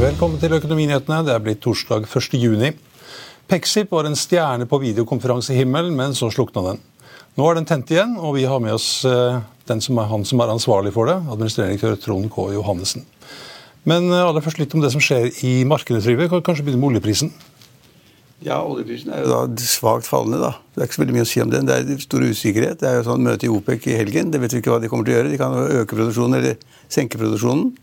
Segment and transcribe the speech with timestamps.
[0.00, 1.18] Velkommen til Økonominyhetene.
[1.26, 2.36] Det er blitt torsdag 1.
[2.40, 2.70] juni.
[3.52, 6.78] Pexip var en stjerne på videokonferansehimmelen, men så slukna den.
[7.36, 10.40] Nå er den tent igjen, og vi har med oss eh, som er, han som
[10.40, 12.46] er ansvarlig for det, administrerende direktør Trond K.
[12.54, 13.04] Johannessen.
[13.84, 16.30] Men eh, aller først litt om det som skjer i markedet, Trygve.
[16.32, 17.34] Kan Kanskje begynne med oljeprisen?
[18.40, 20.40] Ja, oljeprisen er jo da svakt fallende.
[20.40, 20.54] da.
[20.72, 21.68] Det er ikke så veldig mye å si om den.
[21.68, 22.80] Det er stor usikkerhet.
[22.80, 24.32] Det er jo sånn møte i OPEC i helgen.
[24.32, 25.36] Det vet vi ikke hva de kommer til å gjøre.
[25.36, 27.74] De kan øke produksjonen eller senke produksjonen.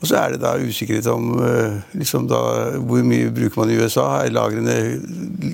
[0.00, 2.38] Og så er det da usikkerhet om eh, liksom da,
[2.80, 4.06] hvor mye bruker man i USA.
[4.32, 4.76] Lagrene,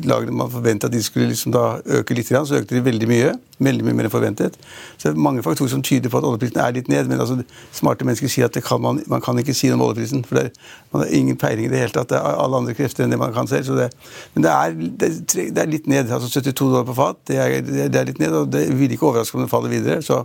[0.06, 3.32] lagrene man forventa at de skulle liksom da øke litt, så økte de veldig mye.
[3.58, 4.58] Veldig mye mer enn forventet.
[4.94, 7.10] Så det er mange faktorer som tyder på at oljeprisen er litt ned.
[7.10, 7.40] Men altså,
[7.74, 10.22] smarte mennesker sier at kan man, man, kan ikke si noe om oljeprisen.
[10.28, 10.52] For er,
[10.94, 12.12] man har ingen peiling i det hele tatt.
[12.14, 13.72] Det er alle andre krefter enn det man kan selv.
[13.80, 13.90] Det,
[14.36, 16.06] men det er, det, er, litt ned.
[16.06, 18.42] altså 72 dollar på fat, det er, det er litt ned.
[18.44, 20.04] Og det vil ikke overraske om det faller videre.
[20.06, 20.22] så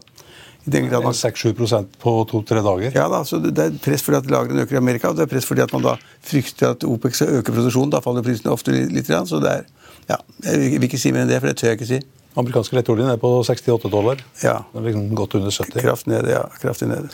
[0.61, 2.93] i den grad man 6-7% på to-tre dager?
[2.93, 5.09] Ja, da, så det er press fordi at lagrene øker i Amerika.
[5.09, 7.93] og det er press fordi at man da frykter at OPEC skal øke produksjonen.
[7.95, 9.09] Da faller prisene ofte litt.
[9.09, 9.69] Så det er,
[10.09, 12.01] ja, Jeg vil ikke si mer enn det, for det tør jeg ikke si.
[12.37, 14.21] Amerikanske lettoljen er på 68 dollar.
[14.43, 14.61] Ja.
[14.71, 15.81] Det er liksom godt under 70.
[15.81, 16.45] Kraft ned, ja.
[16.61, 17.09] Kraftig ned.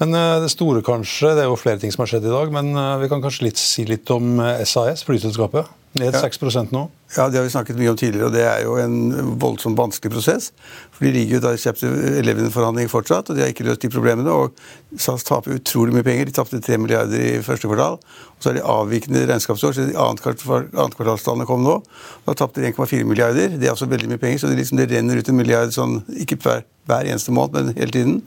[0.00, 2.54] Men uh, det store kanskje, det er jo flere ting som har skjedd i dag,
[2.54, 5.81] men uh, vi kan kanskje litt, si litt om SAS, flyselskapet.
[6.00, 6.86] Ned 6% nå?
[7.16, 10.14] Ja, det har vi snakket mye om tidligere, og det er jo en voldsomt vanskelig
[10.14, 10.46] prosess.
[10.94, 13.90] For de ligger jo da i chapter 11-forhandling fortsatt, og de har ikke løst de
[13.92, 14.32] problemene.
[14.32, 14.56] Og
[14.96, 16.30] SAS taper utrolig mye penger.
[16.30, 17.98] De tapte 3 milliarder i første kvartal.
[18.00, 21.76] Og så er de avvikende regnskapsår, så de annet, kvartalstallene kom nå.
[22.24, 23.58] Da tapte de 1,4 milliarder.
[23.60, 25.98] Det er også veldig mye penger, så det, liksom, det renner ut en milliard sånn,
[26.24, 28.22] ikke hver, hver eneste måned, men hele tiden.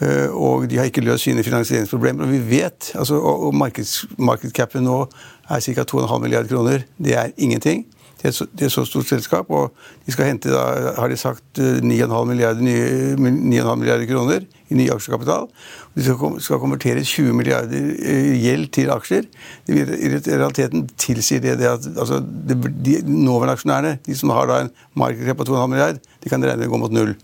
[0.00, 2.24] Eh, og de har ikke løst sine finansieringsproblemer.
[2.24, 5.00] Og vi vet, altså, og markedscapen nå
[5.50, 5.84] er ca.
[5.84, 6.86] 2,5 milliarder kroner.
[6.98, 7.86] Det er ingenting.
[8.20, 9.70] Det er, så, det er så stort selskap, og
[10.04, 14.90] de skal hente, da, har de sagt, 9,5 eh, milliarder, 9,5 milliarder kroner i ny
[14.92, 15.46] aksjekapital.
[15.96, 19.24] De skal, skal konvertere 20 milliarder eh, gjeld til aksjer.
[19.72, 19.86] I
[20.28, 25.40] realiteten tilsier det, det at altså, de nåværende aksjonærene, de som har da en markedskap
[25.40, 27.16] på 2,5 milliarder, de kan regne med å gå mot null.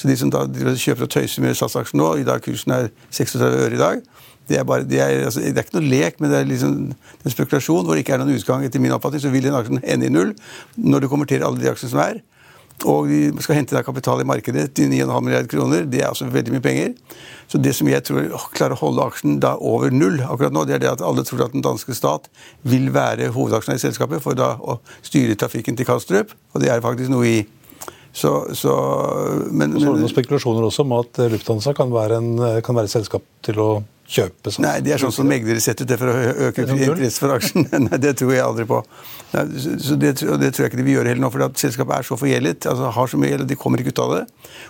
[0.00, 3.64] Så de som da kjøper og tøyser med SAS-aksjen nå, i dag kursen er 36
[3.66, 4.00] øre i dag,
[4.48, 6.72] det er, bare, det, er, altså, det er, ikke noe lek, men det er liksom
[6.90, 8.64] en spekulasjon hvor det ikke er noen utgang.
[8.66, 10.32] Etter min oppfatning så vil den aksjen ende i null
[10.74, 12.18] når du konverterer alle de aksjene som er.
[12.88, 15.84] Og de skal hente deg kapital i markedet til 9,5 milliarder kroner.
[15.84, 16.96] Det er altså veldig mye penger.
[17.52, 20.78] Så det som jeg tror klarer å holde aksjen da over null akkurat nå, det
[20.78, 22.26] er det at alle tror at den danske stat
[22.66, 26.32] vil være hovedaksjonær i selskapet for da å styre trafikken til Kastrup.
[26.54, 27.40] Og det er faktisk noe i
[28.12, 28.74] så, så,
[29.50, 32.90] men, så er det noen spekulasjoner også om at Lufthansa kan være, en, kan være
[32.90, 33.70] et selskap til å
[34.10, 34.64] kjøpe sånn.
[34.66, 36.14] Nei, det er sånn som meglere setter ut det for å
[36.48, 37.66] øke interesse for aksjen.
[37.86, 38.80] Nei, det tror jeg aldri på.
[39.30, 39.44] Nei,
[39.78, 42.18] så det, det, tror jeg ikke de vil gjøre heller nå, for selskapet er så
[42.18, 42.66] forgjeldet.
[42.70, 44.22] altså har så mye gjeld, De kommer ikke ut av det.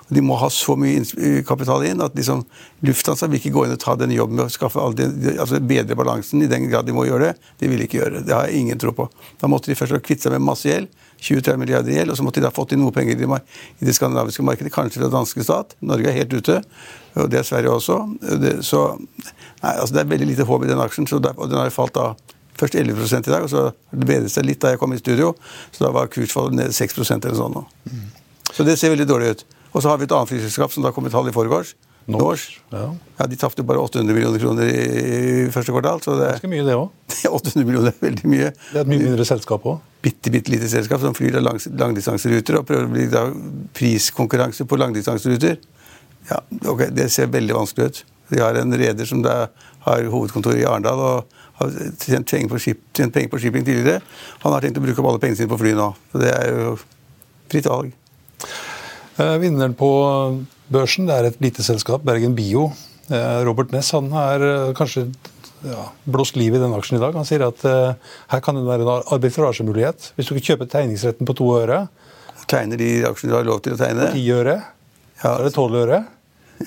[0.05, 2.45] Og de må ha så mye kapital inn at liksom,
[2.87, 5.63] Lufthansa vil ikke gå inn og ta den jobben med å skaffe alle de, altså
[5.73, 7.53] bedre balansen i den grad de må gjøre det.
[7.63, 8.21] De vil ikke gjøre.
[8.21, 9.09] Det Det har jeg ingen tro på.
[9.41, 10.93] Da måtte de først kvitte seg med masse gjeld.
[11.21, 14.45] 20-30 milliarder gjeld, og så måtte de da fått inn noe penger i det skandinaviske
[14.47, 15.77] markedet, kanskje fra danske stat.
[15.85, 16.61] Norge er helt ute,
[17.17, 17.99] og det er Sverige også.
[18.21, 21.61] Det, så nei, altså det er veldig lite håp i den aksjen, der, og den
[21.61, 22.13] har falt da
[22.61, 25.35] først 11 i dag, og så det bedret seg litt da jeg kom i studio,
[25.73, 27.65] så da var kursfallet ned 6% eller sånn nå.
[27.89, 28.09] Mm.
[28.51, 29.47] Så det ser veldig dårlig ut.
[29.71, 31.77] Og så har vi et annet flyselskap som da kom i tall i forgårs.
[32.11, 32.61] Norse.
[32.73, 32.87] Ja.
[33.19, 33.27] ja.
[33.31, 36.01] De tapte bare 800 millioner kroner i første kvartal.
[36.05, 36.89] så det er Ganske mye, det òg.
[37.29, 38.53] 800 millioner er veldig mye.
[38.55, 39.83] Det er et mye mindre selskap òg?
[40.03, 43.27] Bitte, bitte lite selskap som flyr lang, langdistanseruter og prøver å bli da,
[43.77, 45.61] priskonkurranse på langdistanseruter.
[46.31, 46.41] Ja,
[46.73, 48.03] ok, Det ser veldig vanskelig ut.
[48.31, 49.51] De har en reder som da
[49.87, 54.01] har hovedkontor i Arendal og har tjent penger, på skip, tjent penger på shipping tidligere.
[54.45, 55.91] Han har tenkt å bruke opp alle pengene sine på fly nå.
[56.13, 56.77] Så det er jo
[57.51, 57.93] fritt valg.
[59.21, 59.91] Eh, vinneren på
[60.73, 62.71] børsen det er et lite selskap, Bergen Bio.
[63.11, 65.09] Eh, Robert Ness han har eh, kanskje
[65.67, 67.17] ja, blåst liv i den aksjen i dag.
[67.19, 70.13] Han sier at uh, her kan det være en arbitrasjemulighet.
[70.17, 71.83] Hvis du ikke kjøper tegningsretten på to øre
[72.49, 74.09] Tegner de aksjene du har lov til å tegne?
[74.09, 74.57] På Ti øre?
[75.21, 75.35] Ja.
[75.35, 76.01] Er det tolv øre?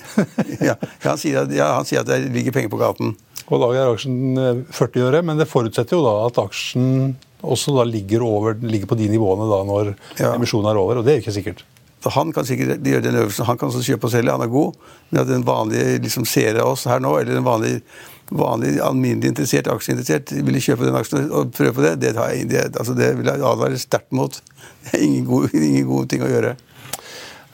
[0.68, 3.12] ja, han sier, at, ja, han sier, at, det ligger penger på gaten.
[3.50, 4.38] Og da er aksjen
[4.72, 8.96] 40 øre, men det forutsetter jo da at aksjen også da ligger, over, ligger på
[9.02, 10.32] de nivåene da når Ja.
[10.32, 11.64] emisjonen er over, og det er jo ikke sikkert.
[12.12, 14.74] Han kan sikkert gjøre den øvelsen, han kan også kjøpe og selge, han er god.
[15.10, 17.80] Men at den vanlige liksom, seere av oss her nå, eller den vanlige,
[18.28, 22.66] vanlige alminnelig interessert, aksjeinteressert, ville kjøpe den aksjen og prøve på det, det, jeg, det,
[22.74, 24.36] altså, det vil jeg advare sterkt mot.
[24.84, 26.56] Det er ingen gode, ingen gode ting å gjøre.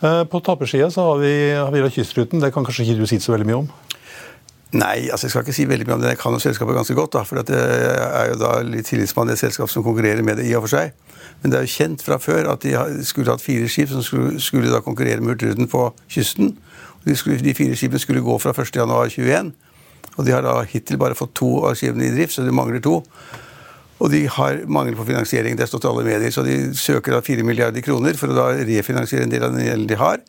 [0.01, 2.41] Eh, På tapersida så har vi, har vi da Kystruten.
[2.43, 3.71] Det kan kanskje ikke du si så veldig mye om?
[4.71, 6.13] Nei, altså jeg skal ikke si veldig mye om det.
[6.15, 7.13] Jeg kan jo selskapet ganske godt.
[7.19, 10.39] da, for at Jeg er jo da litt tillitsmann i et selskap som konkurrerer med
[10.39, 10.95] det i og for seg.
[11.43, 12.75] Men det er jo kjent fra før at de
[13.07, 16.57] skulle hatt fire skip som skulle, skulle da konkurrere med Hurtigruten på kysten.
[17.07, 19.53] De, skulle, de fire skipene skulle gå fra 1.1.21.
[20.17, 22.83] Og de har da hittil bare fått to av skipene i drift, så de mangler
[22.85, 22.99] to.
[24.01, 25.57] Og de har mangel på finansiering.
[25.57, 26.33] Det har stått i alle medier.
[26.33, 29.67] Så de søker da 4 milliarder kroner for å da refinansiere en del av den
[29.67, 30.23] gjelden de har.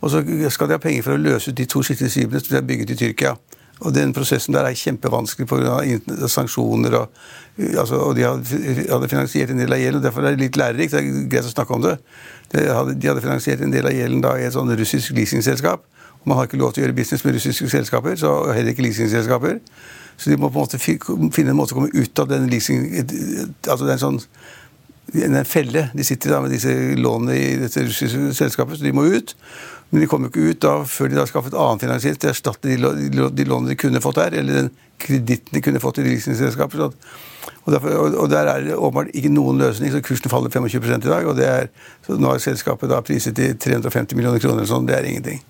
[0.00, 0.22] Og så
[0.52, 2.66] skal de ha penger for å løse ut de to siste skipene som de har
[2.68, 3.34] bygget i Tyrkia.
[3.84, 6.28] Og den prosessen der er kjempevanskelig pga.
[6.32, 6.94] sanksjoner.
[6.96, 7.08] Og,
[7.76, 10.00] altså, og de hadde, finansiert en del av gjelden.
[10.00, 10.94] og Derfor er det litt lærerikt.
[10.94, 11.98] Det er greit å snakke om det.
[12.54, 15.84] De hadde, de hadde finansiert en del av gjelden da i et sånn russisk leasingselskap.
[16.22, 18.86] Og man har ikke lov til å gjøre business med russiske selskaper, så heller ikke
[18.86, 19.60] leasingselskaper.
[20.16, 22.88] Så de må på en måte finne en måte å komme ut av den leasing...
[22.96, 24.22] Altså det er en sånn
[25.14, 25.88] en felle.
[25.94, 29.36] De sitter da med disse lånene i dette russiske selskapet, så de må ut.
[29.90, 32.34] Men de kommer jo ikke ut da før de har skaffet annen finansiering til å
[32.34, 34.72] erstatte de, lånene de kunne fått her, eller den
[35.02, 36.82] kreditten de kunne fått i leasingselskapet.
[36.82, 36.90] Så
[37.64, 41.06] Og, derfor, og, og der er det åpenbart ikke noen løsning, så kursen faller 25%
[41.06, 41.26] i dag.
[41.26, 41.68] og det er,
[42.06, 45.42] så Nå har selskapet da priset til 350 millioner kroner, eller sånn, det er ingenting.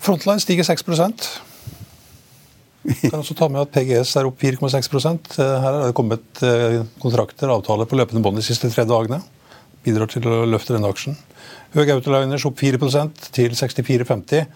[0.00, 0.86] Frontline stiger 6
[3.10, 4.88] kan også ta med at PGS er opp 4,6
[5.38, 9.20] Eh, Her er det kommet kontrakter kontrakter avtaler på løpende bånd de siste tre dagene.
[9.84, 11.16] Bidrar til å løfte denne aksjen.
[11.76, 14.46] Høg Autoliners opp 4% til 64,50.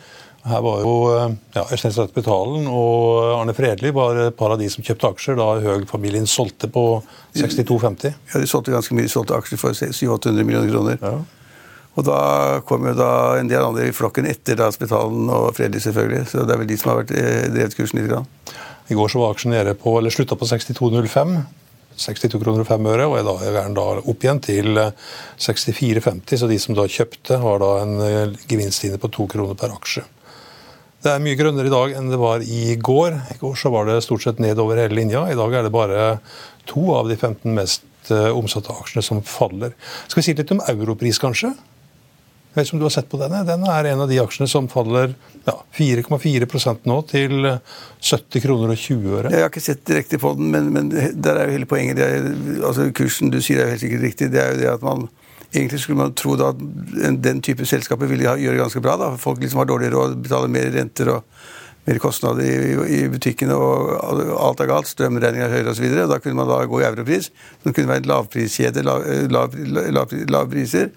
[0.44, 4.68] Her var jo eh, ja, Øystein Betalen og Arne Fredli var et par av de
[4.72, 6.82] som kjøpte aksjer da Høg-familien solgte på
[7.36, 8.12] 62,50.
[8.32, 11.00] Ja, De solgte ganske mye, de solgte aksjer for 700-800 millioner kroner.
[11.00, 11.43] Ja.
[11.94, 12.20] Og da
[12.66, 16.24] kom jo da en del andre i flokken etter da Spetalen og Fredrik, selvfølgelig.
[16.32, 18.10] Så det er vel de som har vært, eh, drevet kursen litt.
[18.10, 18.26] Grann.
[18.90, 21.44] I går så var aksjen nede på, eller slutta på 62,05.
[21.96, 24.90] 62 kroner og 5 øre, og i dag er den da opp igjen til eh,
[25.38, 26.40] 64,50.
[26.40, 29.74] Så de som da kjøpte, har da en eh, gevinst inne på 2 kroner per
[29.76, 30.02] aksje.
[31.04, 33.18] Det er mye grønnere i dag enn det var i går.
[33.34, 35.26] I går så var det stort sett ned over hele linja.
[35.28, 36.06] I dag er det bare
[36.66, 39.76] to av de 15 mest eh, omsatte aksjene som faller.
[40.08, 41.52] Skal vi si litt om europris, kanskje?
[42.54, 43.40] Jeg vet ikke om du har sett på denne.
[43.48, 45.16] Den er en av de aksjene som faller
[45.74, 49.32] 4,4 ja, nå til 70 kroner og 20 øre.
[49.34, 51.98] Jeg har ikke sett direkte på den, men, men der er jo hele poenget.
[51.98, 52.28] Er,
[52.62, 54.30] altså Kursen du sier er jo helt sikkert riktig.
[54.30, 55.08] Det er jo det at man
[55.54, 56.58] Egentlig skulle man tro at
[57.22, 58.96] den type selskaper ville gjøre ganske bra.
[58.98, 59.12] da.
[59.22, 61.36] Folk liksom har dårlig råd, betaler mer renter og
[61.86, 63.92] mer kostnader i, i butikkene, og
[64.34, 64.90] alt er galt.
[64.90, 65.86] Strømregninger er høyere osv.
[66.10, 67.30] Da kunne man da gå i europris.
[67.62, 69.54] Det kunne være en lavpriskjede, lav, lav,
[69.94, 70.90] lav, lav priser.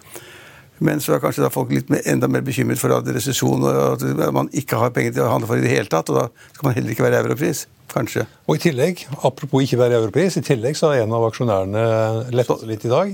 [0.83, 4.05] Men så er kanskje da folk litt mer, enda mer bekymret for at resesjon og
[4.05, 6.11] at man ikke har penger til å handle for i det hele tatt.
[6.13, 7.65] Og da skal man heller ikke være europris.
[7.87, 8.25] Kanskje.
[8.51, 11.85] Og i tillegg, apropos ikke være europris, i tillegg så har en av aksjonærene
[12.35, 13.13] letta litt i dag.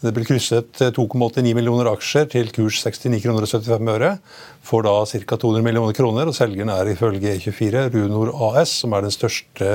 [0.00, 4.14] Det ble krysset eh, 2,89 millioner aksjer til kurs 69 kroner og 75 øre.
[4.64, 5.38] Får da ca.
[5.42, 9.68] 200 millioner kroner, og selgeren er ifølge E24 Runor AS, som er den største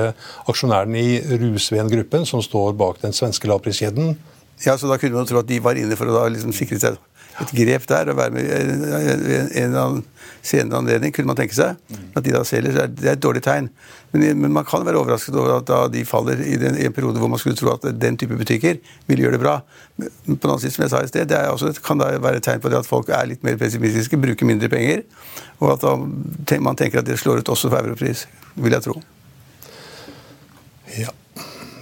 [0.50, 4.16] aksjonæren i Rusven-gruppen, som står bak den svenske lavpriskjeden.
[4.64, 6.80] Ja, så da kunne man tro at de var inne for å da liksom sikre
[6.82, 6.98] seg
[7.42, 10.04] et grep der og være med i en, en, en eller annen
[10.46, 11.76] senere anledning, kunne man tenke seg.
[12.16, 13.68] At de da selger, så er det er et dårlig tegn.
[14.12, 16.94] Men, men man kan være overrasket over at da de faller i, den, i en
[16.96, 18.78] periode hvor man skulle tro at den type butikker
[19.10, 19.56] vil gjøre det bra.
[19.98, 22.12] Men på den annen side, som jeg sa i sted, det er også, kan da
[22.22, 25.04] være et tegn på det at folk er litt mer pessimistiske, bruker mindre penger,
[25.58, 29.00] og at da, man tenker at det slår ut også for europris, vil jeg tro.
[30.96, 31.12] Ja.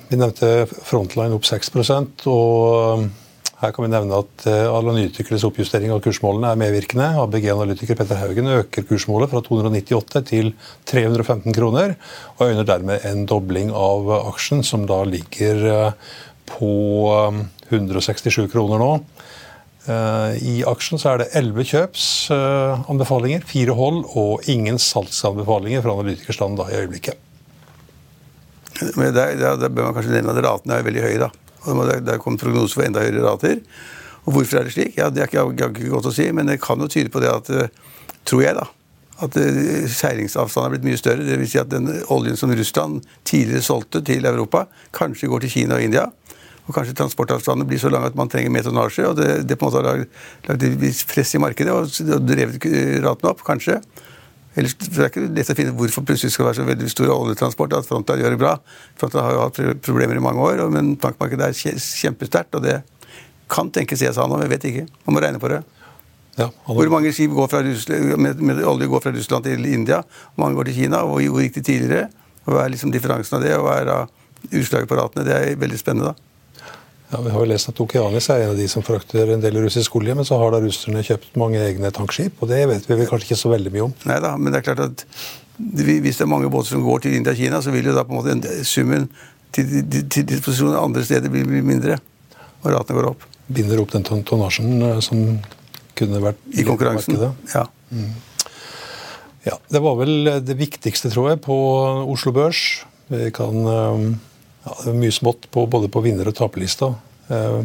[0.08, 1.72] Vi nevnte Frontline opp 6
[2.30, 3.06] og
[3.64, 7.08] her kan vi nevne at eh, analytikeres oppjustering av kursmålene er medvirkende.
[7.24, 10.52] ABG-analytiker Petter Haugen øker kursmålet fra 298 til
[10.90, 11.96] 315 kroner,
[12.36, 16.14] og øyner dermed en dobling av aksjen, som da ligger eh,
[16.54, 16.72] på
[17.08, 18.90] um, 167 kroner nå.
[19.84, 26.60] Eh, I aksjen så er det 11 kjøpsanbefalinger, fire hold og ingen salgsanbefalinger fra analytikerstanden
[26.60, 27.20] da i øyeblikket.
[28.74, 31.18] Det, det der bør man kanskje nevne at ratene er veldig høye.
[31.26, 31.30] da.
[31.66, 33.60] Og Der, kom prognoser for enda høyere rater.
[34.24, 34.96] Og Hvorfor er det slik?
[34.96, 37.32] Ja, Det er ikke, ikke godt å si, men det kan jo tyde på det
[37.32, 37.68] at eh,
[38.24, 38.64] Tror jeg, da.
[39.20, 41.24] At eh, seilingsavstanden er blitt mye større.
[41.38, 44.64] Vil si at den oljen som Russland tidligere solgte til Europa,
[44.96, 46.06] kanskje går til Kina og India.
[46.64, 49.04] Og kanskje transportavstandene blir så lange at man trenger mer tonnasje.
[49.10, 50.04] og Det, det på en måte har
[50.48, 51.92] lagd et visst press i markedet og,
[52.24, 53.82] drevet ratene raten opp, kanskje.
[54.54, 57.12] Ellers, det er ikke lett å finne hvorfor plutselig skal det være så veldig stor
[57.14, 57.72] oljetransport.
[57.74, 58.54] at Frontal gjør det bra.
[59.00, 62.54] Frontal har jo hatt problemer i mange år, men tankmarkedet er kjempesterkt.
[62.54, 62.82] og det
[63.50, 64.84] kan tenkes jeg sa nå, men jeg vet ikke.
[65.06, 65.62] Man må regne på det.
[66.38, 70.02] Ja, hvor mange skip Russland, med, med, olje går fra Russland til India?
[70.34, 71.04] Hvor mange går til Kina?
[71.06, 72.08] Og hvor gikk de tidligere?
[72.44, 73.52] Hva er liksom differansen av det?
[73.58, 73.98] Og hva er da
[74.50, 75.26] utslaget på ratene?
[75.26, 76.10] Det er veldig spennende.
[76.10, 76.33] da.
[77.14, 79.60] Ja, Vi har jo lest at Okeanis er en av de som frakter en del
[79.62, 82.96] russisk olje, men så har da russerne kjøpt mange egne tankskip, og det vet vi
[82.98, 83.92] vel kanskje ikke så veldig mye om.
[84.10, 85.04] Nei da, men det er klart at
[85.54, 88.02] hvis det er mange båter som går til India og Kina, så vil jo da
[88.02, 89.06] på en måte summen
[89.54, 89.70] til,
[90.10, 92.00] til, disposisjon andre steder bli, bli mindre,
[92.64, 93.30] og ratene går opp.
[93.46, 95.38] Binder opp den tonnasjen eh, som
[95.94, 97.20] kunne vært I konkurransen,
[97.54, 97.68] ja.
[97.94, 98.10] Mm.
[99.46, 99.60] ja.
[99.70, 101.54] Det var vel det viktigste, tror jeg, på
[102.10, 102.64] Oslo Børs.
[103.14, 104.08] Vi kan eh,
[104.64, 106.94] ja, det er mye smått på, både på vinner- og taperlista.
[107.28, 107.64] Eh,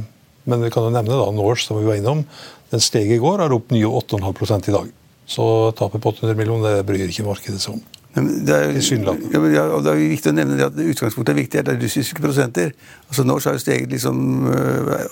[0.50, 2.26] men vi kan jo nevne da Norse, som vi var innom.
[2.72, 4.92] Den steg i går, har opp nye 8,5 i dag.
[5.30, 5.46] Så
[5.78, 7.82] tapet på 800 millioner det bryr ikke markedet seg om.
[8.20, 11.62] Det er, ja, ja, og det er viktig å nevne det at utgangspunktet er viktig.
[11.64, 12.72] Det er russiske prosenter.
[13.06, 14.50] Altså Norse har jo steget liksom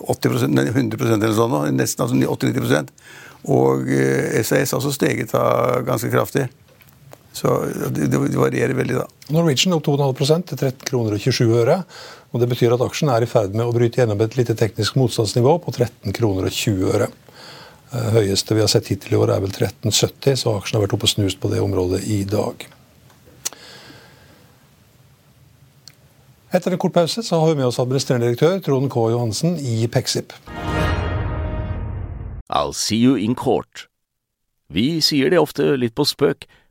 [0.10, 1.62] 80 nei, 100% eller sånn nå.
[1.78, 2.90] Nesten altså 80-90%
[3.54, 3.86] Og
[4.42, 5.44] SAS har også steget da
[5.86, 6.48] ganske kraftig.
[7.38, 7.54] Så
[7.94, 9.06] det, det varierer veldig, da.
[9.36, 11.78] Norwegian opp 2,5 til 13 kroner og 27 øre.
[12.32, 14.98] og Det betyr at aksjen er i ferd med å bryte gjennom et lite teknisk
[14.98, 17.12] motstandsnivå på 13 kroner og 20 øre.
[17.92, 20.98] Eh, høyeste vi har sett hittil i år er vel 13,70, så aksjen har vært
[20.98, 22.68] oppe og snust på det området i dag.
[26.58, 29.10] Etter en kort pause så har vi med oss administrerende direktør Trond K.
[29.12, 30.34] Johansen i Pexip.
[32.50, 33.88] I'll see you in court.
[34.72, 36.48] Vi sier det ofte litt på spøk,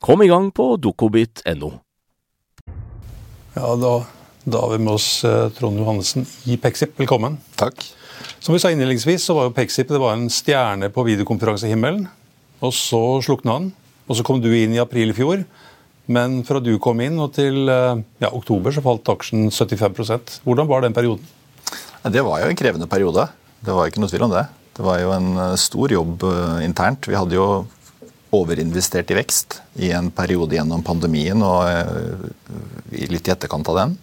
[0.00, 1.68] Kom i gang på dokobit.no.
[3.52, 3.90] Ja, da,
[4.48, 6.94] da har vi med oss eh, Trond Johannessen i Pexip.
[6.96, 7.34] Velkommen.
[7.60, 7.82] Takk.
[8.40, 12.06] Som vi sa innledningsvis, så var jo Pexip det var en stjerne på videokonferansehimmelen.
[12.64, 13.66] Og så slukna han.
[14.08, 15.42] Og så kom du inn i april i fjor.
[16.08, 20.70] Men fra du kom inn og til eh, ja, oktober så falt aksjen 75% Hvordan
[20.70, 21.28] var den perioden?
[22.08, 23.28] Det var jo en krevende periode.
[23.60, 24.46] Det var ikke noe tvil om det.
[24.80, 26.24] Det var jo en eh, stor jobb
[26.64, 27.04] internt.
[27.04, 27.50] Vi hadde jo
[28.36, 33.96] overinvestert i vekst i en periode gjennom pandemien og eh, litt i etterkant av den.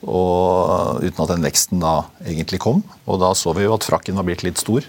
[0.00, 2.80] Og uten at den veksten da egentlig kom.
[3.04, 4.86] Og da så vi jo at frakken var blitt litt stor.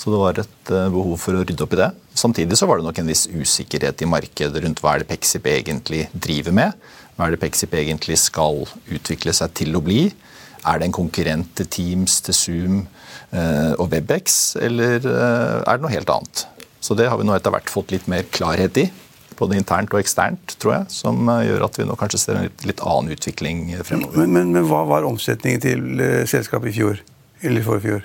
[0.00, 1.90] Så det var et eh, behov for å rydde opp i det.
[2.18, 5.46] Samtidig så var det nok en viss usikkerhet i markedet rundt hva er det Pexip
[5.46, 6.90] egentlig driver med.
[7.14, 10.08] Hva er det Pexip egentlig skal utvikle seg til å bli?
[10.66, 12.80] Er det en konkurrent til Teams, til Zoom
[13.30, 16.48] eh, og Webex, eller er det noe helt annet?
[16.90, 18.88] Så det har vi nå etter hvert fått litt mer klarhet i.
[19.38, 20.86] Både internt og eksternt, tror jeg.
[20.90, 24.18] Som eh, gjør at vi nå kanskje ser en litt, litt annen utvikling fremover.
[24.18, 26.98] Men, men, men, hva var omsetningen til uh, selskapet i fjor?
[27.46, 28.02] Eller forfjor?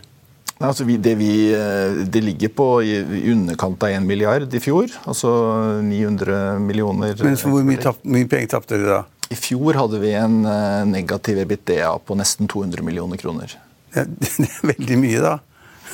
[0.70, 4.62] Altså vi, det, vi, eh, det, ligger på i, i underkant av 1 milliard i
[4.62, 4.94] fjor.
[5.10, 5.34] Altså
[5.82, 7.18] 900 millioner.
[7.26, 9.02] Men Hvor mye, tapp, mye penger tapte dere da?
[9.34, 10.44] I fjor hadde vi en
[10.92, 13.58] negativ EBITDA på nesten 200 millioner kroner.
[13.98, 15.40] Ja, det er veldig mye, da.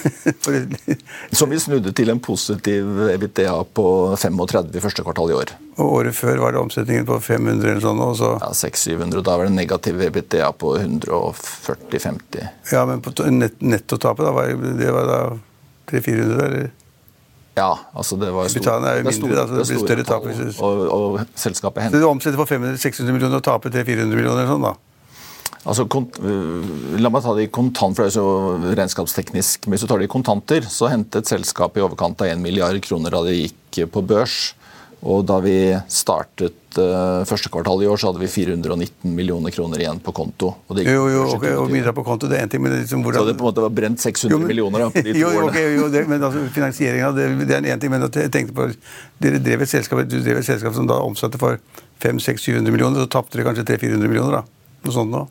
[1.40, 3.86] Som vi snudde til en positiv EBITDA på
[4.18, 5.54] 35 i første kvartal i år.
[5.78, 8.02] Og Året før var det omsetningen på 500 eller sånn?
[8.04, 8.34] Også.
[8.42, 9.24] Ja, 600-700.
[9.28, 12.52] Da var det negativ EBITDA på 140-50.
[12.74, 15.24] Ja, men på nett nettotapet, da, var det var da
[15.92, 16.70] 300-400, eller?
[17.56, 20.28] Ja, altså det var stor, er er mindre, det, det blir større tap.
[20.64, 22.00] Og, og, selskapet henter.
[22.00, 24.48] Så du omsetter for 500-600 millioner og taper 300-400 millioner?
[24.48, 24.78] sånn da?
[25.62, 29.68] Altså, øh, la meg ta det i kontant, for det er så regnskapsteknisk.
[29.68, 32.80] Men hvis du tar det i kontanter, så hentet selskapet i overkant av 1 milliard
[32.82, 34.56] kroner da det gikk på børs.
[35.02, 35.54] Og da vi
[35.90, 40.52] startet uh, første kvartal i år, så hadde vi 419 millioner kroner igjen på konto.
[40.70, 43.02] Og det jo, jo, ok, og midler på konto, det er én ting, men liksom
[43.02, 43.24] hvordan...
[43.24, 45.32] Så det på en måte var brent 600 Jo, men- millioner da, de to jo,
[45.34, 45.50] jo, årene.
[45.50, 48.70] ok, jo, det, men altså, finansieringen det, det er en ting, men jeg tenkte på
[49.26, 51.58] Dere drev et selskap, du drev et selskap som da omsatte for
[52.06, 54.78] 500-700 millioner, så tapte dere kanskje 300-400 millioner, da?
[54.86, 55.26] Noe sånt nå?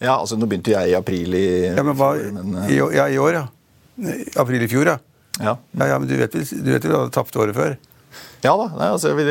[0.00, 2.66] Ja, altså Nå begynte jeg i april i Ja, men hva, men, uh...
[2.72, 3.46] i, ja, i år, ja.
[4.40, 4.96] April i fjor, ja.
[5.40, 5.54] ja.
[5.76, 7.76] Ja, ja, men du vet du vet vel at du tapte året før?
[8.40, 9.24] ja da, nei, altså, vi,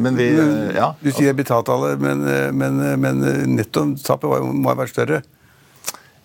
[0.00, 0.30] men vi
[0.74, 0.88] ja.
[1.02, 2.24] Du sier EBITDA-tallet, men,
[2.56, 3.20] men, men
[3.52, 5.20] nettotapet var jo- må ha vært større.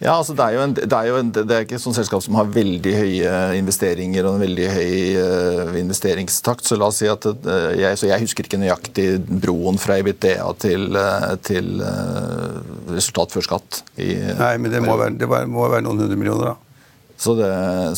[0.01, 1.93] Ja, altså det er jo, en, det er jo en, det er ikke et sånt
[1.93, 6.65] selskap som har veldig høye investeringer og en veldig høy eh, investeringstakt.
[6.65, 10.47] Så la oss si at eh, jeg, så jeg husker ikke nøyaktig broen fra EBITDA
[10.63, 12.57] til, uh, til eh,
[12.95, 13.83] resultat før skatt.
[14.01, 16.81] I, Nei, men det må være, det må være noen hundre millioner, da.
[17.21, 17.51] så, det,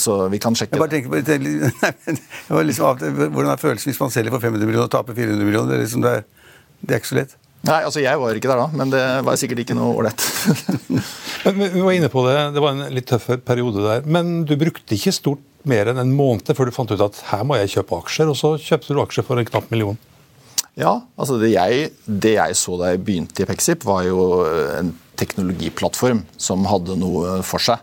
[0.04, 1.24] så vi kan sjekke Jeg bare tenker på
[1.88, 2.18] nei,
[2.50, 5.72] var liksom, Hvordan er følelsen hvis man selger for 500 millioner og taper 400 millioner?
[5.72, 6.28] Det er, liksom, det er,
[6.84, 7.40] det er ikke så lett.
[7.64, 10.24] Nei, altså Jeg var ikke der da, men det var sikkert ikke noe ålreit.
[11.48, 14.04] Vi var inne på det, det var en litt tøff periode der.
[14.04, 17.46] Men du brukte ikke stort mer enn en måned før du fant ut at her
[17.48, 19.96] må jeg kjøpe aksjer, og så kjøpte du aksjer for en knapp million.
[20.76, 24.44] Ja, altså det jeg, det jeg så da jeg begynte i Pexip, var jo
[24.80, 27.80] en teknologiplattform som hadde noe for seg.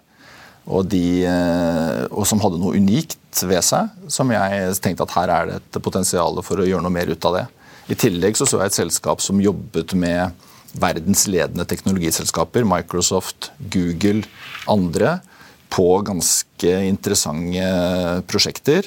[0.70, 5.32] Og, de, eh, og som hadde noe unikt ved seg, som jeg tenkte at her
[5.34, 7.46] er det et potensial for å gjøre noe mer ut av det.
[7.90, 10.46] I tillegg så, så jeg et selskap som jobbet med
[10.78, 14.22] verdens ledende teknologiselskaper, Microsoft, Google,
[14.70, 15.18] andre,
[15.70, 18.86] på ganske interessante prosjekter.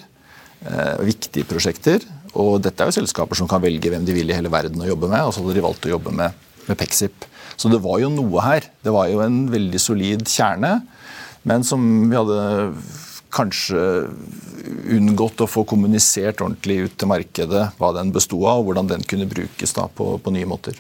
[0.63, 2.03] Eh, viktige prosjekter.
[2.39, 4.88] Og dette er jo selskaper som kan velge hvem de vil i hele verden å
[4.88, 5.27] jobbe med.
[5.27, 7.27] Og så hadde de valgt å jobbe med, med Pexip.
[7.60, 8.67] Så det var jo noe her.
[8.83, 10.77] Det var jo en veldig solid kjerne,
[11.43, 12.39] men som vi hadde
[13.34, 13.84] kanskje
[14.94, 19.06] unngått å få kommunisert ordentlig ut til markedet hva den besto av, og hvordan den
[19.10, 20.80] kunne brukes da på, på nye måter.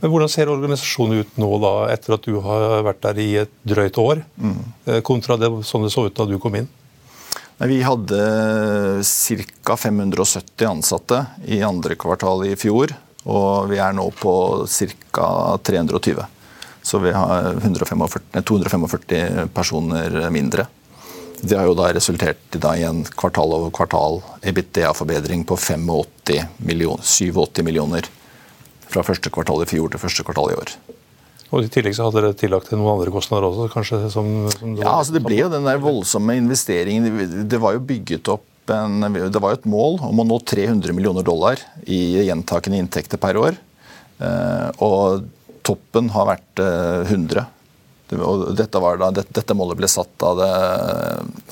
[0.00, 3.54] Men hvordan ser organisasjonen ut nå, da, etter at du har vært der i et
[3.68, 4.60] drøyt år, mm.
[5.06, 6.68] kontra det, sånn det så ut da du kom inn?
[7.58, 8.18] Vi hadde
[9.02, 9.76] ca.
[9.76, 12.94] 570 ansatte i andre kvartal i fjor.
[13.28, 14.32] Og vi er nå på
[15.10, 15.58] ca.
[15.66, 16.22] 320.
[16.86, 20.68] Så vi har 145, 245 personer mindre.
[21.40, 26.48] Det har jo da resultert i da i en kvartal over kvartal EBITDA-forbedring på 85
[26.66, 28.08] millioner, 87 millioner.
[28.88, 30.72] Fra første kvartal i fjor til første kvartal i år.
[31.48, 34.00] Og I tillegg så hadde dere tillagt noen andre kostnader også, kanskje?
[34.12, 37.08] Som, som Ja, altså Det ble jo den der voldsomme investeringen.
[37.48, 40.92] Det var jo bygget opp en, det var jo et mål om å nå 300
[40.92, 43.56] millioner dollar i gjentakende inntekter per år.
[44.20, 45.24] Eh, Og
[45.64, 47.46] toppen har vært eh, 100.
[48.16, 50.52] Og dette, da, dette, dette målet ble satt av det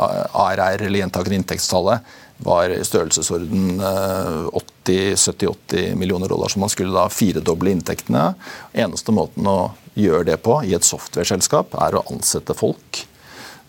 [0.01, 2.15] ARR, eller gjentakende inntektstallet,
[2.45, 4.49] var i størrelsesorden eh,
[4.87, 6.49] 80-70-80 millioner dollar.
[6.53, 8.31] Så man skulle da firedoble inntektene.
[8.77, 13.03] Eneste måten å gjøre det på i et software-selskap, er å ansette folk.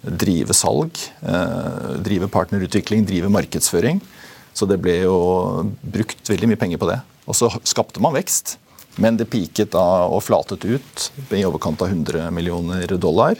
[0.03, 4.01] Drive salg, eh, drive partnerutvikling, drive markedsføring.
[4.53, 5.17] Så det ble jo
[5.81, 7.01] brukt veldig mye penger på det.
[7.27, 8.57] Og så skapte man vekst.
[8.97, 13.37] Men det piket da og flatet ut i overkant av 100 millioner dollar.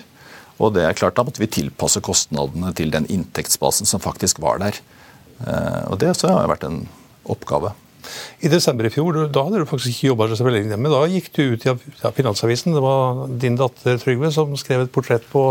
[0.57, 4.61] Og det er klart Da måtte vi tilpasse kostnadene til den inntektsbasen som faktisk var
[4.61, 4.77] der.
[5.45, 6.87] Eh, Og det så har vært en
[7.25, 7.73] oppgave.
[8.39, 11.01] I desember i fjor, da hadde du faktisk ikke jobba så veldig lenge, men da
[11.11, 11.73] gikk du ut i
[12.15, 12.73] Finansavisen.
[12.77, 15.43] Det var din datter Trygve som skrev et portrett på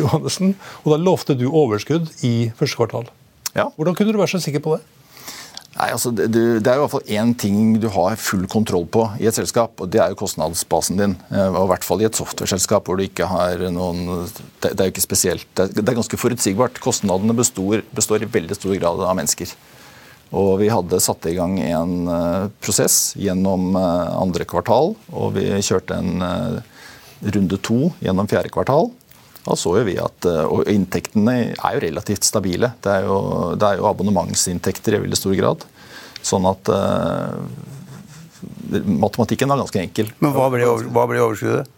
[0.00, 0.54] Johannessen.
[0.84, 3.10] Og da lovte du overskudd i første kvartal.
[3.52, 3.68] Ja.
[3.76, 5.01] Hvordan kunne du være så sikker på det?
[5.72, 8.84] Nei, altså det, det er jo i hvert fall én ting du har full kontroll
[8.92, 11.14] på i et selskap, og det er jo kostnadsbasen din.
[11.32, 14.02] Eh, Og I hvert fall i et software-selskap hvor du ikke har noen
[14.60, 16.80] Det, det er jo ikke spesielt Det er, det er ganske forutsigbart.
[16.84, 19.54] Kostnadene består, består i veldig stor grad av mennesker.
[20.32, 25.44] Og vi hadde satt i gang en uh, prosess gjennom uh, andre kvartal, og vi
[25.60, 26.86] kjørte en uh,
[27.34, 28.88] runde to gjennom fjerde kvartal.
[29.42, 32.72] Da så jo vi at, eh, og Inntektene er jo relativt stabile.
[32.82, 33.18] Det er jo,
[33.58, 35.64] det er jo abonnementsinntekter i veldig stor grad.
[36.22, 37.34] Sånn at uh,
[38.70, 40.12] matematikken var ganske enkel.
[40.22, 41.72] Men hva ble, over, hva ble overskuddet?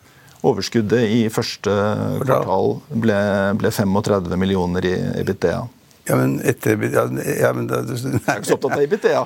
[0.44, 1.72] Overskuddet i første
[2.20, 3.16] kvartal ble,
[3.56, 5.62] ble 35 millioner i EBITDA.
[6.04, 7.06] Ja, men etter ja,
[7.40, 9.22] ja, men da, Jeg er ikke så opptatt av EBITDA.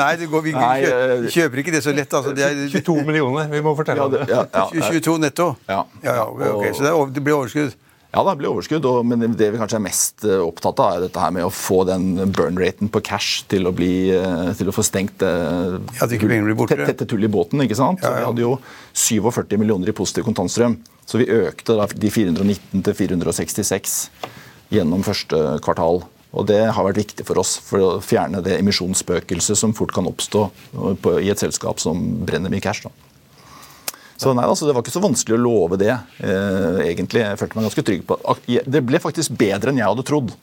[0.00, 2.12] Nei, det går, vi Nei, kjøper, eh, kjøper ikke det så lett.
[2.18, 2.34] Altså.
[2.36, 5.54] Det er 22 millioner, vi må fortelle Ja, om det, ja, ja, 22 netto?
[5.70, 5.80] Ja.
[6.04, 6.68] ja, ja ok, ok.
[6.76, 7.80] Så det, er, det blir overskudd?
[8.14, 11.06] Ja, det blir overskudd, og, men det vi kanskje er mest eh, opptatt av, er
[11.06, 14.76] dette her med å få den burn-raten på cash til å, bli, eh, til å
[14.76, 16.20] få stengt ja, det
[16.52, 16.82] borte.
[16.84, 17.64] tette tullet i båten.
[17.64, 18.04] ikke sant?
[18.04, 18.20] Ja, ja.
[18.20, 18.54] Vi hadde jo
[18.92, 20.76] 47 millioner i positiv kontantstrøm,
[21.08, 24.02] så vi økte da de 419 til 466
[24.74, 26.02] gjennom første kvartal.
[26.34, 30.08] Og det har vært viktig for oss for å fjerne det emisjonsspøkelset som fort kan
[30.10, 30.48] oppstå
[31.02, 32.82] på, i et selskap som brenner mye cash.
[32.82, 32.90] Da.
[34.18, 37.22] Så nei, altså, Det var ikke så vanskelig å love det, eh, egentlig.
[37.22, 40.34] Jeg følte meg ganske trygg på Det ble faktisk bedre enn jeg hadde trodd.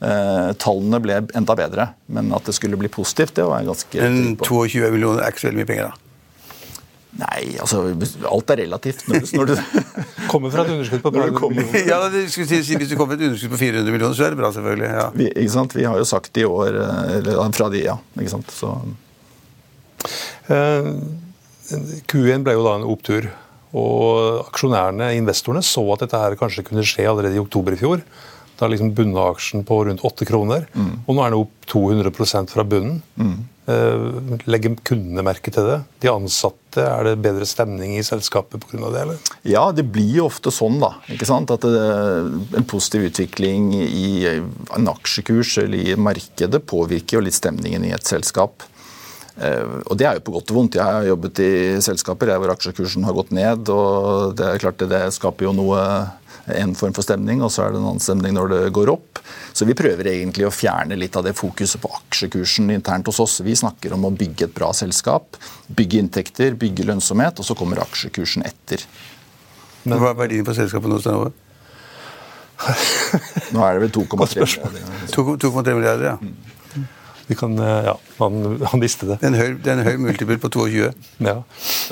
[0.00, 3.90] Eh, tallene ble enda bedre, men at det skulle bli positivt, det var jeg ganske
[3.92, 6.09] trygg Men 22 millioner er ikke så veldig mye penger, da?
[7.18, 7.80] Nei, altså
[8.30, 9.00] alt er relativt.
[9.10, 9.54] Når du, når du
[10.30, 13.16] kommer fra et underskudd på Når du kommer- Ja, det skulle si, Hvis du kommer
[13.16, 14.90] fra et underskudd på 400 millioner, så er det bra, selvfølgelig.
[14.94, 15.08] ja.
[15.18, 15.74] vi, ikke sant?
[15.74, 17.98] vi har jo sagt i år eh, eller fra de, ja.
[18.20, 18.54] ikke sant?
[18.54, 18.74] Så,
[20.50, 20.86] Eh,
[22.10, 23.28] Q1 ble jo da en opptur.
[23.76, 28.00] Og aksjonærene, investorene, så at dette her kanskje kunne skje allerede i oktober i fjor.
[28.60, 30.66] Da liksom bunna aksjen på rundt 8 kroner.
[31.06, 33.00] Og nå er den opp 200% fra bunnen.
[33.16, 33.38] Mm.
[34.50, 35.76] legger kundene merke til det?
[36.02, 38.90] De ansatte, er det bedre stemning i selskapet pga.
[38.90, 39.02] det?
[39.04, 39.20] eller?
[39.46, 40.96] ja, det blir jo ofte sånn, da.
[41.08, 41.52] ikke sant?
[41.54, 41.84] At det,
[42.58, 48.10] en positiv utvikling i en aksjekurs eller i markedet påvirker jo litt stemningen i et
[48.10, 48.66] selskap.
[49.40, 50.76] Eh, Og Det er jo på godt og vondt.
[50.80, 53.68] Jeg har jobbet i selskaper hvor aksjekursen har gått ned.
[53.68, 56.10] og Det er klart det, det skaper jo noe,
[56.56, 59.20] en form for stemning, og så er det en annen stemning når det går opp.
[59.52, 63.38] Så vi prøver egentlig å fjerne litt av det fokuset på aksjekursen internt hos oss.
[63.46, 67.82] Vi snakker om å bygge et bra selskap, bygge inntekter, bygge lønnsomhet, og så kommer
[67.84, 68.84] aksjekursen etter.
[69.86, 71.00] Hva er verdien på selskapet nå?
[71.02, 71.32] Stanova?
[73.54, 74.88] Nå er det vel 2,3 milliarder.
[75.14, 76.49] 2,3 milliarder, ja.
[77.30, 79.20] Vi kan, eh, ja, han, han visste det.
[79.22, 80.88] Det er en høy, multiple på 22.
[81.22, 81.36] Ja.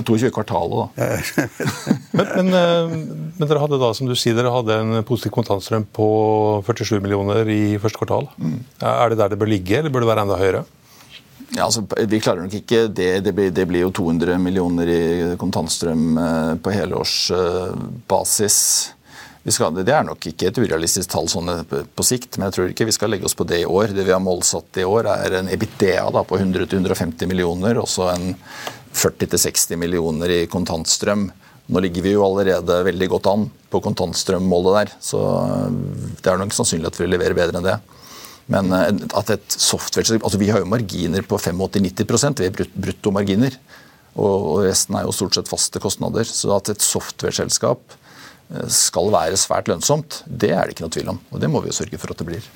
[0.02, 1.08] 22 kvartalet, da.
[2.18, 2.94] Men, men, eh,
[3.38, 6.08] men dere hadde da, som du sier, dere hadde en positiv kontantstrøm på
[6.66, 8.26] 47 millioner i første kvartal.
[8.82, 10.64] Er det der det bør ligge, eller bør det være enda høyere?
[11.54, 13.24] Ja, altså, vi klarer nok ikke det.
[13.24, 15.02] Det blir, det blir jo 200 millioner i
[15.40, 18.58] kontantstrøm eh, på helårsbasis.
[19.54, 22.86] Skal, det er nok ikke et urealistisk tall sånn på sikt, men jeg tror ikke
[22.88, 23.94] vi skal legge oss på det i år.
[23.96, 28.10] Det vi har målsatt i år, er en EBITDA da, på 100-150 millioner, og så
[28.12, 28.32] en
[28.96, 31.28] 40-60 millioner i kontantstrøm.
[31.68, 35.80] Nå ligger vi jo allerede veldig godt an på kontantstrømmålet der, så eh,
[36.22, 37.76] det er nok sannsynlig at vi leverer bedre enn det.
[38.52, 43.58] Men eh, at et software, altså Vi har jo marginer på 85-90 vi har bruttomarginer.
[44.18, 46.26] Og resten er jo stort sett faste kostnader.
[46.26, 47.94] Så at et software-selskap
[48.72, 51.20] skal være svært lønnsomt, det er det ikke noe tvil om.
[51.32, 52.48] Og det må vi jo sørge for at det blir.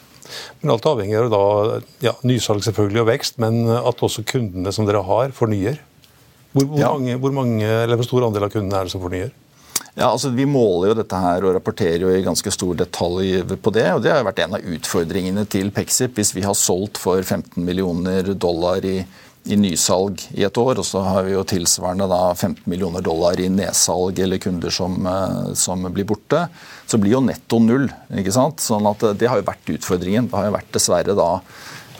[0.62, 4.86] Men alt avhenger av da, ja, nysalg selvfølgelig og vekst, men at også kundene som
[4.88, 5.80] dere har, fornyer.
[6.52, 6.92] Hvor, hvor, Ja.
[6.94, 9.30] mange, hvor, mange, eller hvor stor andel av kundene er det som fornyer?
[9.92, 13.72] Ja, altså Vi måler jo dette her og rapporterer jo i ganske stor detalj på
[13.76, 13.90] det.
[13.92, 16.14] og Det har jo vært en av utfordringene til Pexip.
[16.16, 19.02] Hvis vi har solgt for 15 millioner dollar i,
[19.50, 23.40] i nysalg i et år, og så har vi jo tilsvarende da 15 millioner dollar
[23.42, 26.44] i nedsalg eller kunder som, eh, som blir borte,
[26.86, 27.88] så blir jo netto null.
[28.14, 28.62] ikke sant?
[28.62, 30.28] Sånn at eh, Det har jo vært utfordringen.
[30.30, 31.30] Det har jo vært dessverre da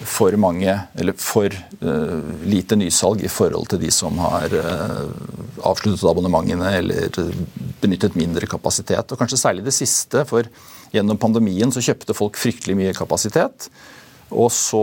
[0.03, 5.05] for mange, eller for uh, lite nysalg i forhold til de som har uh,
[5.63, 7.21] avsluttet abonnementene eller
[7.79, 9.13] benyttet mindre kapasitet.
[9.13, 10.49] Og kanskje særlig det siste, for
[10.91, 13.69] gjennom pandemien så kjøpte folk fryktelig mye kapasitet.
[14.33, 14.83] Og så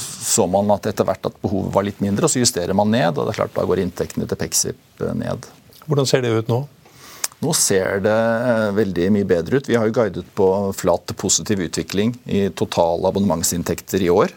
[0.00, 3.16] så man at etter hvert at behovet var litt mindre, og så justerer man ned.
[3.16, 5.48] Og det er klart da går inntektene til Pexip eh, ned.
[5.86, 6.62] Hvordan ser det ut nå?
[7.40, 9.68] Nå ser det eh, veldig mye bedre ut.
[9.70, 14.34] Vi har jo guidet på flat positiv utvikling i totale abonnementsinntekter i år.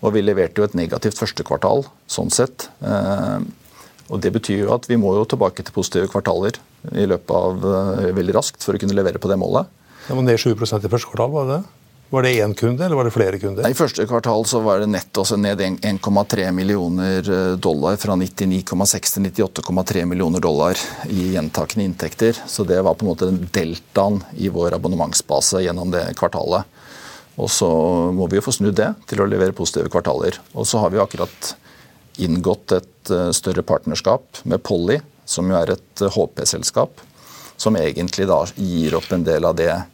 [0.00, 2.70] Og vi leverte jo et negativt første kvartal, sånn sett.
[2.84, 3.40] Eh,
[4.10, 6.56] Og Det betyr jo at vi må jo tilbake til positive kvartaler
[6.98, 7.60] i løpet av
[8.16, 9.68] veldig raskt for å kunne levere på det målet.
[10.08, 11.79] Det var ned 7% i første kvartal, var det det?
[12.10, 13.62] Var det én kunde, eller var det flere kunder?
[13.62, 19.12] Nei, I første kvartal så var det netto ned 1,3 millioner eh, dollar fra 99,6
[19.14, 22.40] til 98,3 millioner dollar i gjentakende inntekter.
[22.50, 26.66] Så det var på en måte den deltaen i vår abonnementsbase gjennom det kvartalet.
[27.38, 27.70] Og så
[28.10, 30.40] må vi jo få snudd det til å levere positive kvartaler.
[30.58, 31.54] Og så har vi jo akkurat
[32.18, 37.06] inngått et eh, større partnerskap med Polly, som jo er et eh, HP-selskap,
[37.54, 39.88] som egentlig da gir opp en del av det eh,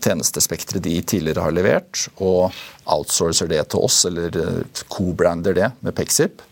[0.00, 5.96] tjenestespekteret de tidligere har levert, og outsourcer det til oss, eller eh, co-brander det med
[5.96, 6.44] Pexip.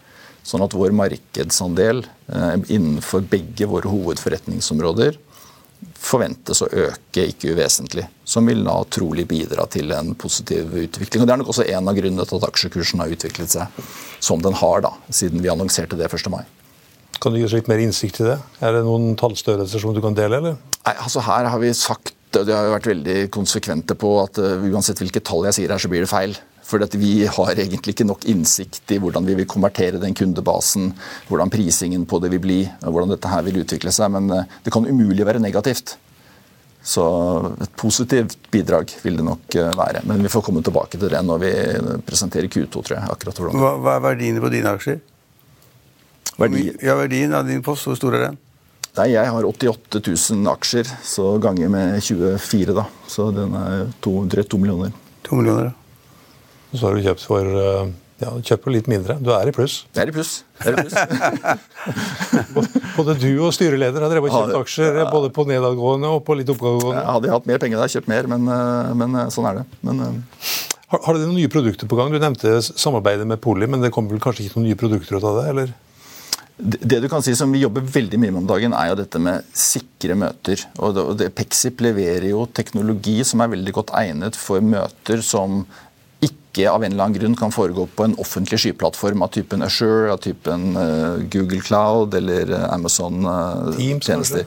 [0.44, 5.16] Sånn at vår markedsandel eh, innenfor begge våre hovedforretningsområder
[6.04, 8.04] forventes å øke ikke uvesentlig.
[8.28, 11.24] Som vil da trolig bidra til en positiv utvikling.
[11.24, 13.80] Og Det er nok også en av grunnene til at aksjekursen har utviklet seg
[14.24, 16.30] som den har, da, siden vi annonserte det 1.
[16.32, 16.44] mai.
[17.20, 18.38] Kan du gi oss litt mer innsikt i det?
[18.64, 20.56] Er det noen tallstørrelser som du kan dele, eller?
[20.84, 25.00] Nei, altså Her har vi sagt, det har vært veldig konsekvente på, at uh, uansett
[25.02, 26.34] hvilke tall jeg sier her, så blir det feil.
[26.64, 30.94] For vi har egentlig ikke nok innsikt i hvordan vi vil konvertere den kundebasen,
[31.28, 34.10] hvordan prisingen på det vil bli, og hvordan dette her vil utvikle seg.
[34.16, 35.98] Men uh, det kan umulig være negativt.
[36.84, 37.04] Så
[37.64, 40.02] et positivt bidrag vil det nok eh, være.
[40.04, 41.52] Men vi får komme tilbake til det når vi
[42.04, 43.08] presenterer Q2, tror jeg.
[43.08, 43.62] akkurat hvordan.
[43.62, 44.98] Hva, hva er verdiene på dine aksjer?
[46.36, 48.38] Verdi, Ja, Verdien av din post, hvor stor er den?
[48.98, 52.86] Nei, jeg har 88 000 aksjer, så ganger med 24, da.
[53.10, 54.94] Så den er to, drøyt to millioner.
[55.26, 55.72] To millioner.
[55.72, 55.80] ja.
[56.74, 59.16] Så har du kjøpt for eh, ja, du kjøper litt mindre.
[59.22, 59.84] Du er i pluss.
[59.94, 60.32] Jeg er i pluss.
[60.64, 60.94] Er i pluss.
[62.96, 65.06] Både du og styreleder har drevet og kjøpt aksjer ja.
[65.10, 67.02] både på nedadgående og på litt oppgående.
[67.02, 69.60] Hadde jeg hatt mer penger, hadde jeg kjøpt mer, men, eh, men eh, sånn er
[69.60, 69.64] det.
[69.86, 72.14] Men Har, har dere noen nye produkter på gang?
[72.14, 75.26] Du nevnte samarbeidet med Poli, men det kommer vel kanskje ikke noen nye produkter ut
[75.26, 75.48] av det?
[75.50, 75.74] eller?
[76.56, 79.18] Det du kan si som vi jobber veldig mye med om dagen, er jo dette
[79.18, 80.60] med sikre møter.
[80.78, 85.24] Og det, og det, Pexip leverer jo teknologi som er veldig godt egnet for møter
[85.26, 85.64] som
[86.22, 90.12] ikke av en eller annen grunn kan foregå på en offentlig skyplattform av typen Assure,
[90.14, 94.46] av typen uh, Google Cloud eller eh, Amazon eh, Teams, tjenester.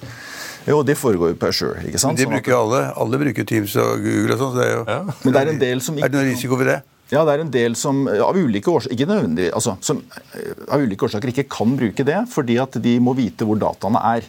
[0.68, 1.84] Jo, de foregår jo på Assure.
[1.84, 2.16] ikke sant?
[2.16, 2.84] Men De Sånn bruker jo alle.
[3.04, 4.56] Alle bruker Teams og Google og sånn.
[4.56, 5.18] så det er jo...
[5.26, 6.08] Men det er en del som ikke...
[6.08, 6.80] Er det noen risiko ved det?
[7.08, 9.14] Ja, det er en del som eh, av ulike årsaker
[9.56, 10.02] altså, som
[10.36, 14.02] eh, av ulike årsaker ikke kan bruke det, fordi at de må vite hvor dataene
[14.16, 14.28] er.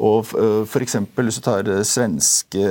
[0.00, 0.76] Og F.eks.
[0.80, 2.64] eksempel, Hvis du tar eh, svenske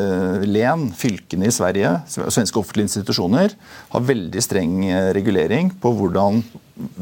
[0.48, 3.54] len, fylkene i Sverige, svenske offentlige institusjoner,
[3.94, 6.42] har veldig streng eh, regulering på hvordan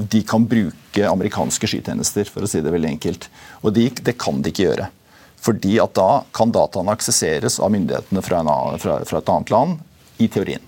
[0.10, 3.30] de kan bruke amerikanske skytjenester, for å si det veldig enkelt.
[3.62, 4.90] Og de, det kan de ikke gjøre.
[5.38, 9.78] Fordi at da kan dataene aksesseres av myndighetene fra, en fra, fra et annet land,
[10.18, 10.64] i teorien.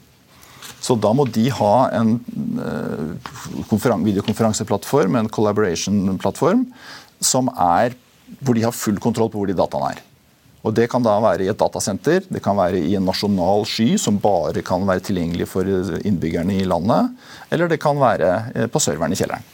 [0.80, 2.16] Så da må de ha en
[2.64, 6.68] eh, videokonferanseplattform, en collaboration-plattform,
[7.20, 7.98] som er
[8.40, 10.06] hvor de har full kontroll på hvor de dataene er.
[10.60, 13.94] Og Det kan da være i et datasenter, det kan være i en nasjonal sky
[14.02, 15.68] som bare kan være tilgjengelig for
[16.04, 17.16] innbyggerne i landet,
[17.52, 19.46] eller det kan være eh, på serveren i kjelleren.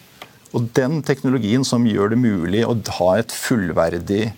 [0.55, 4.31] Og Den teknologien som gjør det mulig å ha et fullverdig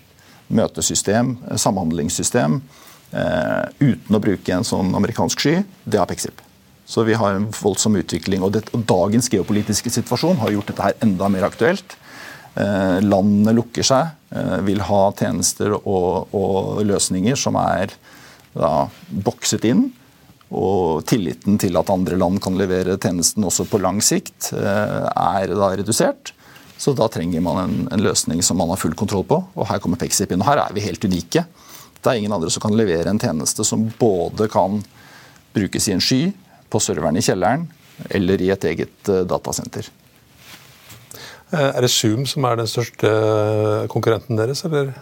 [0.48, 2.60] møtesystem, samhandlingssystem,
[3.12, 6.47] eh, uten å bruke en sånn amerikansk sky, det har Pexip.
[6.88, 8.44] Så vi har en voldsom utvikling.
[8.46, 11.98] Og, det, og dagens geopolitiske situasjon har gjort dette her enda mer aktuelt.
[12.56, 17.92] Eh, landene lukker seg, eh, vil ha tjenester og, og løsninger som er
[18.56, 19.90] da, bokset inn.
[20.48, 25.52] Og tilliten til at andre land kan levere tjenesten også på lang sikt, eh, er
[25.52, 26.32] da redusert.
[26.80, 29.44] Så da trenger man en, en løsning som man har full kontroll på.
[29.60, 30.40] Og her kommer Pexip inn.
[30.40, 31.44] Og her er vi helt unike.
[32.00, 34.80] Det er ingen andre som kan levere en tjeneste som både kan
[35.58, 36.22] brukes i en sky,
[36.70, 37.68] på serveren i kjelleren
[38.10, 39.90] eller i et eget eh, datasenter.
[41.52, 44.94] Eh, Er det Zoom som er den største eh, konkurrenten deres, eller?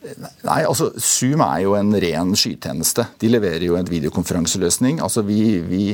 [0.00, 3.04] Nei, altså Zoom er jo en ren skytjeneste.
[3.20, 5.02] De leverer jo en videokonferanseløsning.
[5.04, 5.84] Altså vi, vi,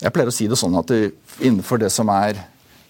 [0.00, 1.12] jeg pleier å si det sånn at det,
[1.44, 2.40] innenfor det som er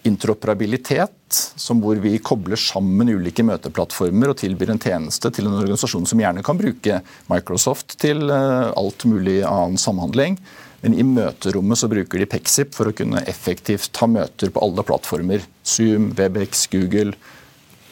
[0.04, 1.16] interoperabilitet,
[1.56, 6.20] som hvor vi kobler sammen ulike møteplattformer og tilbyr en tjeneste til en organisasjon som
[6.20, 6.98] gjerne kan bruke
[7.32, 10.36] Microsoft til alt mulig annen samhandling.
[10.84, 14.84] Men i møterommet så bruker de Pexip for å kunne effektivt ta møter på alle
[14.84, 15.46] plattformer.
[15.64, 17.14] Zoom, Webex, Google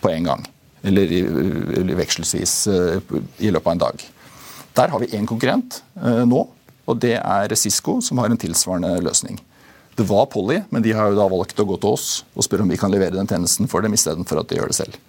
[0.02, 0.42] på en gang.
[0.84, 1.22] Eller, i,
[1.96, 4.04] vekselsvis eh, i løpet av en dag.
[4.76, 6.42] Der har vi én konkurrent eh, nå,
[6.84, 9.38] og det er Cisco, som har en tilsvarende løsning.
[9.96, 12.66] Det var Polly, men de har jo da valgt å gå til oss og spørre
[12.66, 15.00] om vi kan levere den tjenesten for dem istedenfor at de gjør det selv.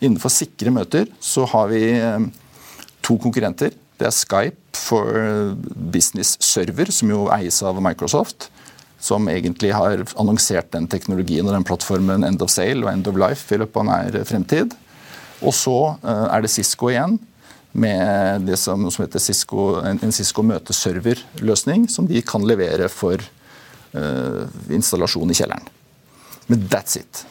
[0.00, 2.26] Innenfor sikre møter så har vi eh,
[3.06, 3.74] to konkurrenter.
[4.00, 5.12] Det er Skype for
[5.92, 8.48] Business Server, som jo eies av Microsoft.
[9.00, 13.18] Som egentlig har annonsert den teknologien og den plattformen End of Sale og End of
[13.20, 14.72] Life i løpet av nær fremtid.
[15.40, 17.18] Og så eh, er det Cisco igjen,
[17.72, 24.42] med det som, heter Cisco, en, Cisco møteserverløsning, som de kan levere for eh,
[24.74, 25.68] installasjon i kjelleren.
[26.50, 27.24] Men that's it.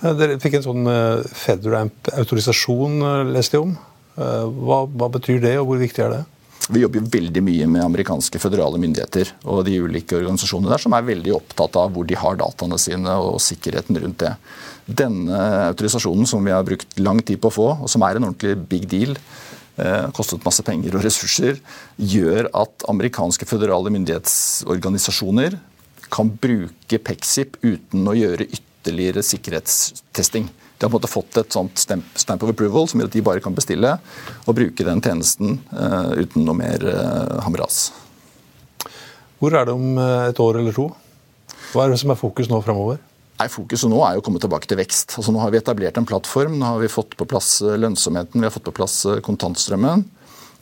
[0.00, 3.76] Eh, Dere fikk en sånn eh, FedRAMP-autorisasjon, eh, leste jeg om.
[4.18, 6.22] Eh, Hva, hva betyr det, og hvor viktig er det?
[6.70, 10.94] Vi jobber jo veldig mye med amerikanske føderale myndigheter og de ulike organisasjonene der som
[10.94, 14.34] er veldig opptatt av hvor de har dataene sine og sikkerheten rundt det.
[14.86, 18.28] Denne autorisasjonen som vi har brukt lang tid på å få, og som er en
[18.28, 19.16] ordentlig big deal,
[19.82, 21.58] eh, kostet masse penger og ressurser,
[21.98, 25.58] gjør at amerikanske føderale myndighetsorganisasjoner
[26.10, 30.50] kan bruke Pexip uten å gjøre ytterligere sikkerhetstesting.
[30.80, 33.16] De har på en måte fått et sånt stamp, stamp of approval som gjør at
[33.18, 33.98] de bare kan bestille
[34.48, 37.90] og bruke den tjenesten uh, uten noe mer uh, hamras.
[39.40, 40.90] Hvor er det om eh, et år eller to?
[41.72, 42.98] Hva er det som er fokus nå framover?
[43.40, 45.14] Nei, Fokuset nå er jo å komme tilbake til vekst.
[45.16, 48.48] Altså Nå har vi etablert en plattform, nå har vi fått på plass lønnsomheten, vi
[48.48, 50.04] har fått på plass kontantstrømmen.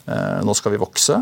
[0.06, 1.18] Eh, Nå skal vi vokse.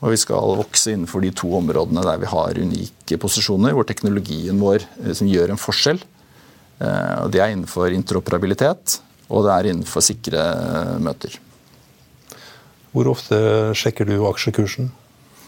[0.00, 4.60] Og vi skal vokse innenfor de to områdene der vi har unike posisjoner, hvor teknologien
[4.60, 4.84] vår
[5.16, 6.00] som gjør en forskjell.
[6.80, 11.36] Eh, Og Det er innenfor interoperabilitet, og det er innenfor sikre eh, møter.
[12.90, 13.36] Hvor ofte
[13.78, 14.90] sjekker du aksjekursen?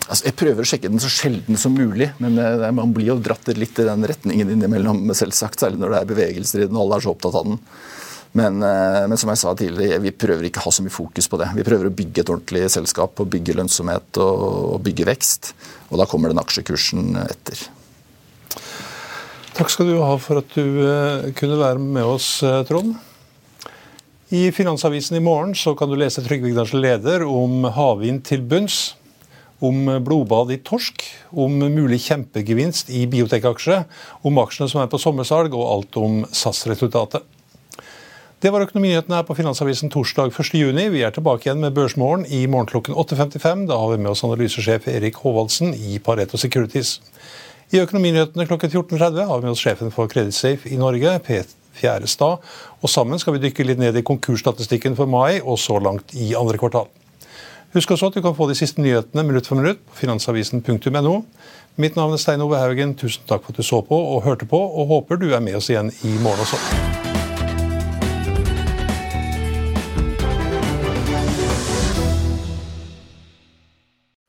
[0.02, 2.36] Altså, jeg prøver å sjekke den så sjelden som mulig, men
[2.74, 6.62] man blir jo dratt litt i den retningen innimellom, selvsagt, særlig når det er bevegelser
[6.62, 7.60] i den, og alle er så opptatt av den.
[8.32, 11.28] Men, eh, men, som jeg sa tidligere, vi prøver ikke å ha så mye fokus
[11.28, 11.50] på det.
[11.56, 14.44] Vi prøver å bygge et ordentlig selskap, og bygge lønnsomhet og,
[14.76, 15.52] og bygge vekst.
[15.90, 17.66] Og da kommer den aksjekursen etter.
[19.52, 22.94] Takk skal du ha for at du uh, kunne være med oss, uh, Trond.
[24.32, 28.94] I Finansavisen i morgen så kan du lese Trygve Igdals leder om havvind til bunns
[29.62, 31.04] om blodbad i torsk,
[31.38, 33.84] om mulig kjempegevinst i biotek-aksjer,
[34.26, 37.22] om aksjene som er på sommersalg, og alt om SAS-resultatet.
[38.42, 40.80] Det var økonominyhetene her på Finansavisen torsdag 1.6.
[40.96, 43.68] Vi er tilbake igjen med Børsmorgen i morgen klokken 8.55.
[43.68, 46.96] Da har vi med oss analysesjef Erik Håvaldsen i Pareto Securities.
[47.72, 51.38] I Økonominyhetene klokken 14.30 har vi med oss sjefen for Creditsafe i Norge, P.
[51.72, 52.42] Fjærestad.
[52.84, 56.34] Og sammen skal vi dykke litt ned i konkursstatistikken for mai og så langt i
[56.36, 56.90] andre kvartal.
[57.72, 61.16] Husk også at du kan få de siste nyhetene minutt for minutt på finansavisen.no.
[61.80, 62.92] Mitt navn er Stein Ove Haugen.
[62.92, 65.56] Tusen takk for at du så på og hørte på, og håper du er med
[65.56, 67.21] oss igjen i morgen også.